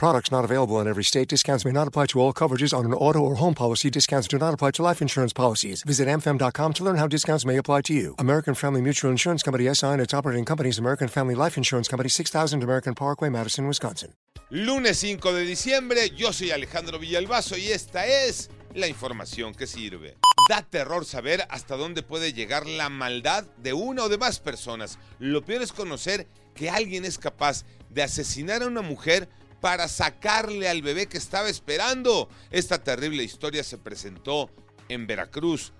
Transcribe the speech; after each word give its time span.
Products 0.00 0.30
not 0.32 0.46
available 0.46 0.80
in 0.80 0.88
every 0.88 1.04
state. 1.04 1.28
Discounts 1.28 1.66
may 1.66 1.72
not 1.72 1.86
apply 1.86 2.06
to 2.06 2.20
all 2.20 2.32
coverages 2.32 2.72
on 2.72 2.86
an 2.86 2.94
auto 2.94 3.18
or 3.18 3.34
home 3.34 3.52
policy. 3.52 3.90
Discounts 3.90 4.26
do 4.28 4.38
not 4.38 4.54
apply 4.54 4.70
to 4.70 4.82
life 4.82 5.02
insurance 5.02 5.34
policies. 5.34 5.82
Visit 5.82 6.08
amfam.com 6.08 6.72
to 6.72 6.82
learn 6.82 6.96
how 6.96 7.06
discounts 7.06 7.44
may 7.44 7.58
apply 7.58 7.82
to 7.82 7.92
you. 7.92 8.14
American 8.18 8.54
Family 8.54 8.80
Mutual 8.80 9.10
Insurance 9.10 9.42
Company 9.42 9.68
SI 9.74 9.88
and 9.88 10.00
its 10.00 10.14
operating 10.14 10.46
companies 10.46 10.78
American 10.78 11.06
Family 11.06 11.34
Life 11.34 11.58
Insurance 11.58 11.86
Company 11.86 12.08
6000 12.08 12.62
American 12.62 12.94
Parkway, 12.94 13.28
Madison, 13.28 13.66
Wisconsin. 13.66 14.14
Lunes 14.48 14.96
5 14.96 15.34
de 15.34 15.44
diciembre, 15.44 16.08
yo 16.16 16.32
soy 16.32 16.50
Alejandro 16.50 16.98
Villalbazo 16.98 17.58
y 17.58 17.70
esta 17.70 18.06
es 18.06 18.48
la 18.72 18.86
información 18.86 19.52
que 19.52 19.66
sirve. 19.66 20.16
Da 20.48 20.62
terror 20.62 21.04
saber 21.04 21.44
hasta 21.50 21.76
dónde 21.76 22.02
puede 22.02 22.32
llegar 22.32 22.66
la 22.66 22.88
maldad 22.88 23.44
de 23.58 23.74
una 23.74 24.04
o 24.04 24.08
de 24.08 24.16
más 24.16 24.40
personas. 24.40 24.98
Lo 25.18 25.44
peor 25.44 25.60
es 25.60 25.72
conocer 25.72 26.26
que 26.54 26.70
alguien 26.70 27.04
es 27.04 27.18
capaz 27.18 27.64
de 27.90 28.02
asesinar 28.02 28.62
a 28.62 28.66
una 28.66 28.80
mujer 28.80 29.28
para 29.60 29.88
sacarle 29.88 30.68
al 30.68 30.82
bebé 30.82 31.06
que 31.06 31.18
estaba 31.18 31.48
esperando. 31.48 32.28
Esta 32.50 32.82
terrible 32.82 33.22
historia 33.22 33.64
se 33.64 33.78
presentó 33.78 34.50
en 34.88 35.06
Veracruz. 35.06 35.72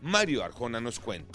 Mario 0.00 0.42
Arjona 0.42 0.80
nos 0.80 0.98
cuenta. 0.98 1.30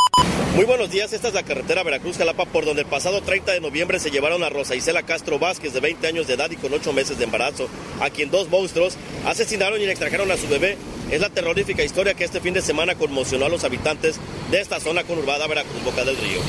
Muy 0.55 0.65
buenos 0.65 0.91
días, 0.91 1.13
esta 1.13 1.29
es 1.29 1.33
la 1.33 1.43
carretera 1.43 1.83
Veracruz-Jalapa 1.83 2.45
por 2.45 2.65
donde 2.65 2.81
el 2.81 2.87
pasado 2.87 3.21
30 3.21 3.53
de 3.53 3.61
noviembre 3.61 3.99
se 3.99 4.11
llevaron 4.11 4.43
a 4.43 4.49
Rosa 4.49 4.75
Isela 4.75 5.03
Castro 5.03 5.39
Vázquez 5.39 5.73
de 5.73 5.79
20 5.79 6.05
años 6.07 6.27
de 6.27 6.33
edad 6.33 6.51
y 6.51 6.57
con 6.57 6.73
8 6.73 6.91
meses 6.93 7.17
de 7.17 7.23
embarazo, 7.23 7.69
a 8.01 8.09
quien 8.09 8.29
dos 8.29 8.49
monstruos 8.49 8.97
asesinaron 9.25 9.79
y 9.79 9.85
le 9.85 9.91
extrajeron 9.91 10.31
a 10.31 10.37
su 10.37 10.47
bebé. 10.47 10.77
Es 11.11 11.21
la 11.21 11.29
terrorífica 11.29 11.83
historia 11.83 12.13
que 12.13 12.25
este 12.25 12.41
fin 12.41 12.53
de 12.53 12.61
semana 12.61 12.95
conmocionó 12.95 13.45
a 13.45 13.49
los 13.49 13.63
habitantes 13.63 14.19
de 14.51 14.59
esta 14.59 14.81
zona 14.81 15.05
conurbada 15.05 15.47
Veracruz-Boca 15.47 16.03
del 16.03 16.17
Río. 16.17 16.41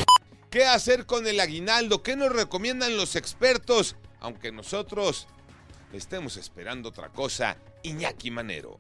¿Qué 0.51 0.65
hacer 0.65 1.07
con 1.07 1.27
el 1.27 1.39
aguinaldo? 1.39 2.03
¿Qué 2.03 2.17
nos 2.17 2.33
recomiendan 2.33 2.97
los 2.97 3.15
expertos? 3.15 3.95
Aunque 4.19 4.51
nosotros 4.51 5.29
estemos 5.93 6.37
esperando 6.37 6.91
otra 6.91 7.09
cosa, 7.09 7.57
Iñaki 7.83 8.31
Manero. 8.31 8.79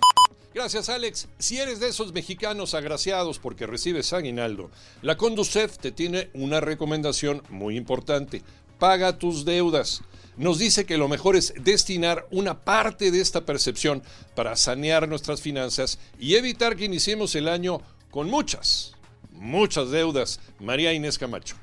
Gracias, 0.54 0.88
Alex. 0.88 1.28
Si 1.38 1.58
eres 1.58 1.78
de 1.78 1.88
esos 1.88 2.12
mexicanos 2.12 2.74
agraciados 2.74 3.38
porque 3.38 3.66
recibes 3.66 4.12
aguinaldo, 4.12 4.70
la 5.02 5.16
Conducef 5.16 5.78
te 5.78 5.92
tiene 5.92 6.30
una 6.34 6.60
recomendación 6.60 7.42
muy 7.48 7.76
importante. 7.76 8.42
Paga 8.78 9.18
tus 9.18 9.44
deudas. 9.44 10.02
Nos 10.36 10.58
dice 10.58 10.86
que 10.86 10.98
lo 10.98 11.08
mejor 11.08 11.36
es 11.36 11.52
destinar 11.60 12.26
una 12.30 12.64
parte 12.64 13.10
de 13.10 13.20
esta 13.20 13.44
percepción 13.44 14.02
para 14.34 14.56
sanear 14.56 15.08
nuestras 15.08 15.42
finanzas 15.42 15.98
y 16.18 16.36
evitar 16.36 16.76
que 16.76 16.84
iniciemos 16.84 17.34
el 17.34 17.48
año 17.48 17.80
con 18.10 18.30
muchas, 18.30 18.92
muchas 19.32 19.90
deudas. 19.90 20.40
María 20.60 20.92
Inés 20.92 21.18
Camacho. 21.18 21.56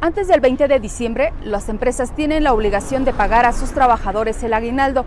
Antes 0.00 0.28
del 0.28 0.38
20 0.38 0.68
de 0.68 0.78
diciembre, 0.78 1.32
las 1.42 1.68
empresas 1.68 2.14
tienen 2.14 2.44
la 2.44 2.52
obligación 2.52 3.04
de 3.04 3.12
pagar 3.12 3.44
a 3.46 3.52
sus 3.52 3.72
trabajadores 3.72 4.40
el 4.44 4.54
aguinaldo, 4.54 5.04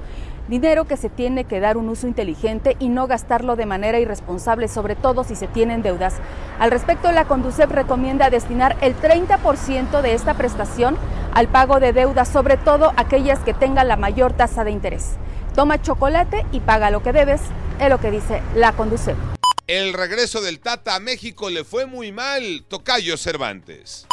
dinero 0.50 0.84
que 0.84 0.98
se 0.98 1.10
tiene 1.10 1.46
que 1.46 1.62
dar 1.62 1.78
un 1.78 1.88
uso 1.88 2.08
inteligente 2.08 2.76
y 2.78 2.90
no 2.90 3.08
gastarlo 3.08 3.56
de 3.56 3.66
manera 3.66 4.02
irresponsable, 4.02 4.68
sobre 4.68 4.98
todo 4.98 5.24
si 5.24 5.38
se 5.38 5.48
tienen 5.48 5.82
deudas. 5.82 6.16
Al 6.60 6.72
respecto, 6.72 7.10
la 7.14 7.24
Conducef 7.24 7.72
recomienda 7.72 8.30
destinar 8.30 8.76
el 8.82 8.94
30% 8.98 10.02
de 10.02 10.14
esta 10.14 10.34
prestación 10.34 10.98
al 11.34 11.48
pago 11.48 11.80
de 11.80 11.94
deudas, 11.94 12.28
sobre 12.28 12.58
todo 12.58 12.92
aquellas 12.98 13.40
que 13.40 13.54
tengan 13.54 13.88
la 13.88 13.96
mayor 13.96 14.34
tasa 14.34 14.66
de 14.66 14.72
interés. 14.72 15.12
Toma 15.56 15.82
chocolate 15.82 16.46
y 16.52 16.60
paga 16.60 16.92
lo 16.92 17.02
que 17.02 17.14
debes, 17.14 17.40
es 17.80 17.90
lo 17.90 18.02
que 18.02 18.12
dice 18.12 18.42
la 18.56 18.74
Conducef. 18.74 19.16
El 19.68 19.94
regreso 19.94 20.42
del 20.42 20.60
Tata 20.60 20.96
a 20.96 21.00
México 21.00 21.50
le 21.50 21.64
fue 21.64 21.86
muy 21.86 22.12
mal, 22.12 22.66
Tocayo 22.68 23.16
Cervantes. 23.16 24.06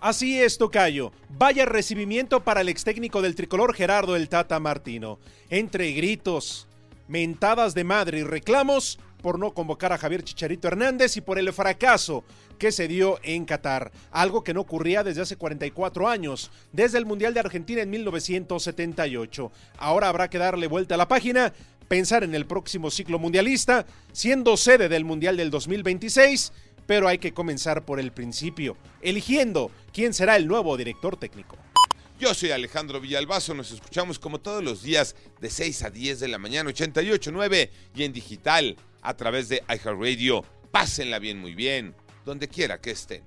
Así 0.00 0.40
es, 0.40 0.56
Tocayo. 0.56 1.12
Vaya 1.28 1.66
recibimiento 1.66 2.42
para 2.42 2.62
el 2.62 2.70
ex 2.70 2.84
técnico 2.84 3.20
del 3.20 3.34
tricolor 3.34 3.74
Gerardo 3.74 4.16
el 4.16 4.30
Tata 4.30 4.58
Martino. 4.58 5.18
Entre 5.50 5.92
gritos, 5.92 6.66
mentadas 7.06 7.74
de 7.74 7.84
madre 7.84 8.20
y 8.20 8.22
reclamos 8.22 8.98
por 9.20 9.38
no 9.38 9.52
convocar 9.52 9.92
a 9.92 9.98
Javier 9.98 10.22
Chicharito 10.22 10.68
Hernández 10.68 11.18
y 11.18 11.20
por 11.20 11.38
el 11.38 11.52
fracaso 11.52 12.24
que 12.58 12.72
se 12.72 12.88
dio 12.88 13.18
en 13.22 13.44
Qatar, 13.44 13.92
algo 14.10 14.42
que 14.42 14.54
no 14.54 14.62
ocurría 14.62 15.04
desde 15.04 15.20
hace 15.20 15.36
44 15.36 16.08
años, 16.08 16.50
desde 16.72 16.96
el 16.96 17.04
Mundial 17.04 17.34
de 17.34 17.40
Argentina 17.40 17.82
en 17.82 17.90
1978. 17.90 19.52
Ahora 19.76 20.08
habrá 20.08 20.30
que 20.30 20.38
darle 20.38 20.66
vuelta 20.66 20.94
a 20.94 20.98
la 20.98 21.08
página, 21.08 21.52
pensar 21.90 22.22
en 22.22 22.36
el 22.36 22.46
próximo 22.46 22.88
ciclo 22.88 23.18
mundialista, 23.18 23.84
siendo 24.12 24.56
sede 24.56 24.88
del 24.88 25.04
Mundial 25.04 25.36
del 25.36 25.50
2026 25.50 26.52
pero 26.86 27.06
hay 27.06 27.18
que 27.18 27.32
comenzar 27.32 27.84
por 27.84 28.00
el 28.00 28.10
principio, 28.10 28.76
eligiendo 29.00 29.70
quién 29.92 30.12
será 30.12 30.34
el 30.34 30.48
nuevo 30.48 30.76
director 30.76 31.16
técnico. 31.16 31.56
Yo 32.18 32.34
soy 32.34 32.50
Alejandro 32.50 33.00
Villalbazo, 33.00 33.54
nos 33.54 33.70
escuchamos 33.70 34.18
como 34.18 34.40
todos 34.40 34.64
los 34.64 34.82
días 34.82 35.14
de 35.40 35.50
6 35.50 35.84
a 35.84 35.90
10 35.90 36.18
de 36.18 36.26
la 36.26 36.38
mañana, 36.38 36.68
88.9 36.70 37.70
y 37.94 38.02
en 38.02 38.12
digital 38.12 38.76
a 39.02 39.14
través 39.16 39.48
de 39.48 39.62
iHeartRadio. 39.68 40.44
Pásenla 40.72 41.20
bien, 41.20 41.38
muy 41.38 41.54
bien, 41.54 41.94
donde 42.24 42.48
quiera 42.48 42.80
que 42.80 42.90
estén. 42.90 43.22